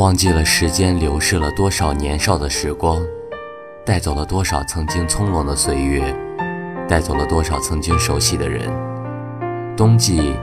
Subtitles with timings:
[0.00, 2.98] 忘记了时间流逝了多少年少的时光，
[3.84, 6.02] 带走了多少曾经匆忙的岁月，
[6.88, 8.66] 带走了多少曾经熟悉的人。
[9.76, 10.34] 冬季，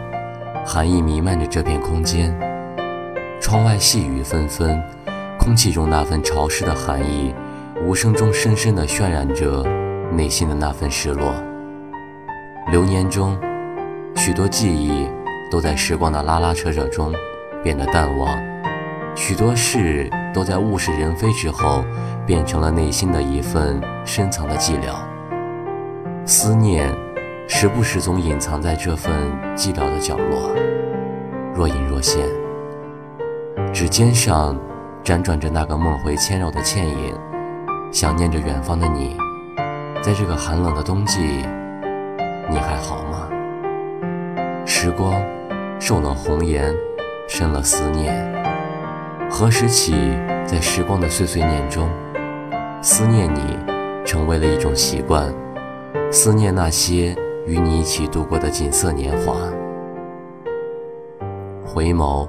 [0.64, 2.40] 寒意弥漫着这片空间，
[3.42, 4.80] 窗外细雨纷纷，
[5.40, 7.34] 空气中那份潮湿的寒意，
[7.84, 9.66] 无声中深深地渲染着
[10.12, 11.34] 内心的那份失落。
[12.72, 13.36] 流年中，
[14.18, 15.10] 许多记忆
[15.50, 17.12] 都在时光的拉拉扯扯中
[17.64, 18.38] 变得淡忘。
[19.18, 21.84] 许多事都在物是人非之后，
[22.24, 24.94] 变成了内心的一份深藏的寂寥。
[26.24, 26.88] 思念，
[27.48, 29.12] 时不时总隐藏在这份
[29.56, 30.52] 寂寥的角落，
[31.52, 32.28] 若隐若现。
[33.74, 34.56] 指尖上
[35.04, 37.18] 辗转着那个梦回牵绕的倩影，
[37.92, 39.18] 想念着远方的你。
[40.00, 41.44] 在这个寒冷的冬季，
[42.52, 43.28] 你还好吗？
[44.64, 45.20] 时光，
[45.80, 46.72] 受了红颜，
[47.28, 48.47] 深了思念。
[49.30, 49.94] 何时起，
[50.46, 51.88] 在时光的碎碎念中，
[52.82, 53.58] 思念你，
[54.06, 55.32] 成为了一种习惯。
[56.10, 57.16] 思念那些
[57.46, 59.36] 与你一起度过的锦瑟年华。
[61.66, 62.28] 回眸，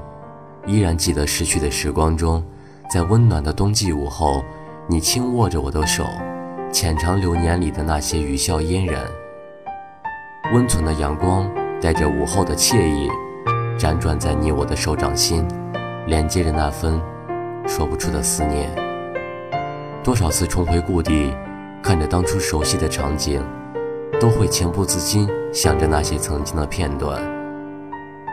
[0.67, 2.45] 依然记得逝去的时光中，
[2.91, 4.43] 在温暖的冬季午后，
[4.89, 6.05] 你轻握着我的手，
[6.73, 9.05] 浅尝流年里的那些余笑嫣然。
[10.53, 11.49] 温存的阳光
[11.81, 13.09] 带着午后的惬意，
[13.79, 15.47] 辗转在你我的手掌心。
[16.09, 16.99] 连接着那份
[17.67, 18.71] 说不出的思念，
[20.03, 21.37] 多少次重回故地，
[21.83, 23.45] 看着当初熟悉的场景，
[24.19, 27.21] 都会情不自禁想着那些曾经的片段。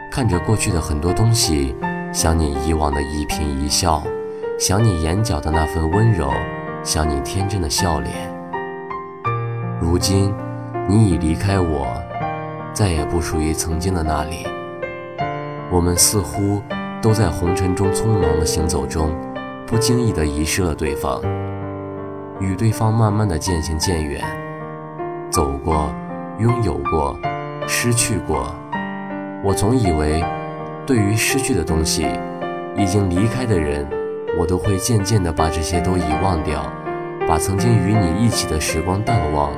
[0.10, 1.76] 看着过去的很多东西，
[2.14, 4.02] 想你以往的一颦一笑，
[4.58, 6.32] 想你眼角的那份温柔，
[6.82, 8.34] 想你天真的笑脸。
[9.82, 10.34] 如今，
[10.88, 11.88] 你已离开我，
[12.72, 14.48] 再也不属于曾经的那里。
[15.70, 16.62] 我们似乎。
[17.06, 19.16] 都在红尘中匆忙的行走中，
[19.68, 21.22] 不经意地遗失了对方，
[22.40, 24.24] 与对方慢慢的渐行渐远。
[25.30, 25.94] 走过，
[26.40, 27.16] 拥有过，
[27.68, 28.52] 失去过。
[29.44, 30.26] 我总以为，
[30.88, 32.08] 对于失去的东西，
[32.76, 33.88] 已经离开的人，
[34.40, 36.66] 我都会渐渐地把这些都遗忘掉，
[37.28, 39.52] 把曾经与你一起的时光淡忘，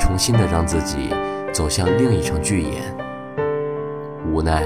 [0.00, 1.14] 重新的让自己
[1.52, 2.82] 走向另一场剧演。
[4.28, 4.64] 无奈，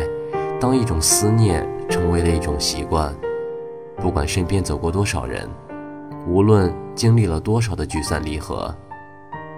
[0.59, 1.75] 当一种思念。
[1.97, 3.11] 成为了一种习惯，
[3.97, 5.49] 不管身边走过多少人，
[6.27, 8.73] 无论经历了多少的聚散离合，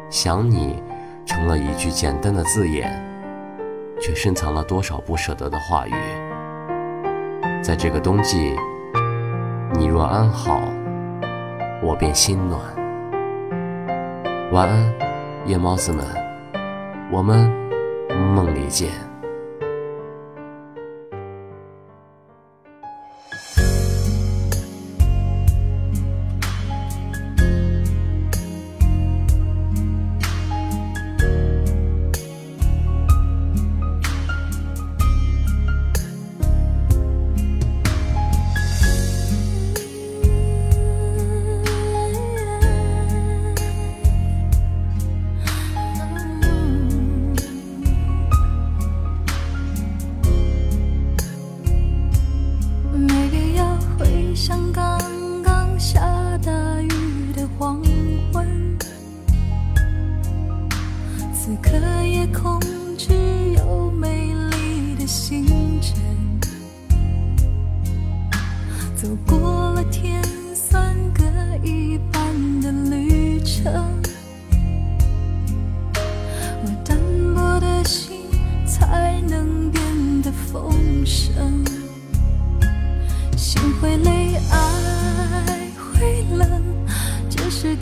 [0.09, 0.81] 想你
[1.27, 3.05] 成了一句简单的字眼，
[4.01, 5.93] 却深藏了多少不舍得的话语。
[7.61, 8.55] 在这个冬季，
[9.75, 10.61] 你若安好，
[11.83, 12.61] 我便心暖。
[14.53, 14.95] 晚安，
[15.45, 16.07] 夜猫子们，
[17.11, 17.51] 我们
[18.17, 19.08] 梦里见。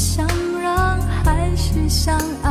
[0.00, 0.26] 想
[0.62, 2.49] 让还是相爱，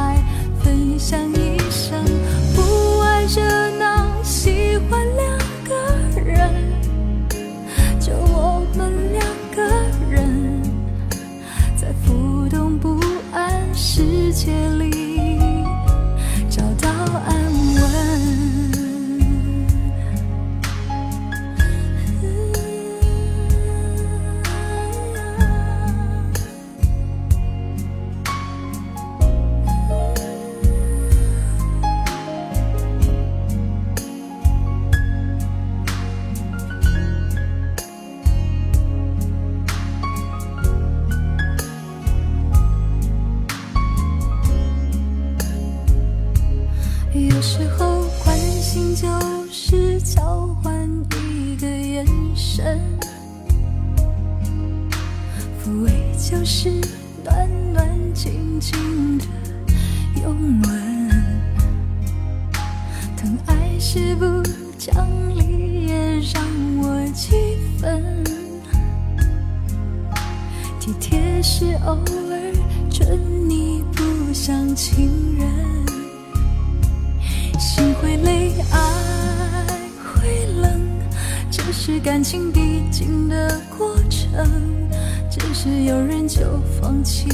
[52.00, 52.80] 眼神，
[55.60, 56.70] 抚慰就是
[57.26, 59.26] 暖暖静静的
[60.22, 61.10] 拥吻，
[63.18, 64.42] 疼爱是不
[64.78, 65.06] 讲
[65.38, 66.42] 理也让
[66.78, 68.24] 我几分，
[70.80, 72.54] 体贴是偶尔
[72.90, 73.20] 准
[73.50, 75.50] 你不像情人。
[77.60, 78.80] 心会累，爱，
[81.72, 84.30] 是感情必经的过程。
[85.30, 86.42] 只是有人就
[86.82, 87.30] 放弃，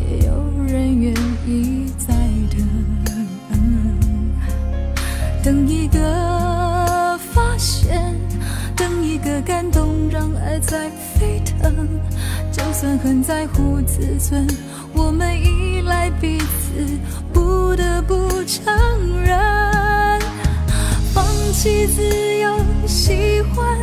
[0.00, 0.32] 也有
[0.66, 1.12] 人愿
[1.46, 2.14] 意再
[2.50, 2.66] 等。
[5.42, 8.14] 等一个发现，
[8.74, 10.88] 等一个感动，让爱在
[11.18, 11.86] 沸腾。
[12.50, 14.46] 就算很在乎自尊，
[14.94, 16.98] 我们依赖彼此，
[17.32, 18.72] 不得不承
[19.20, 19.38] 认，
[21.12, 22.02] 放弃自
[22.38, 23.78] 由，喜欢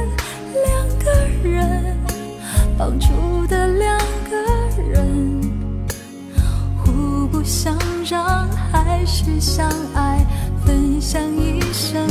[0.53, 1.11] 两个
[1.43, 1.97] 人，
[2.77, 3.07] 绑住
[3.47, 3.97] 的两
[4.29, 5.41] 个人，
[6.77, 7.77] 互不相
[8.09, 10.25] 让，还是相爱，
[10.65, 12.07] 分享一生，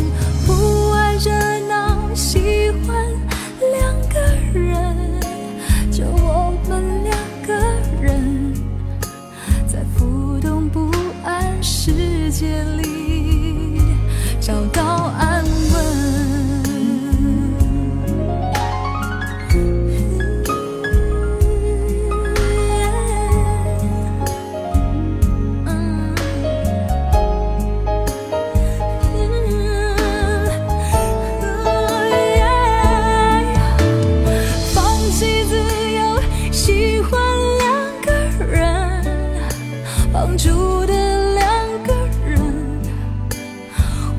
[40.31, 41.43] 绑住的两
[41.83, 41.93] 个
[42.25, 42.41] 人，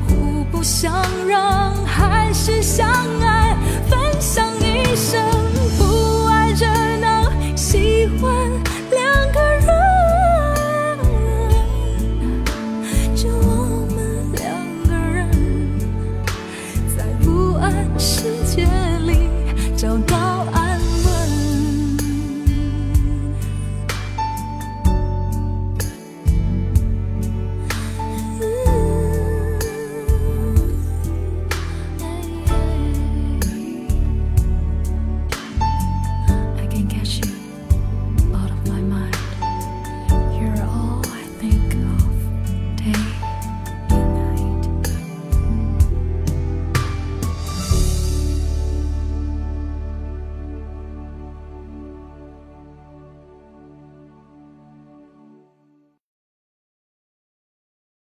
[0.06, 0.92] 互不相
[1.26, 2.86] 让，还是相
[3.22, 3.31] 爱。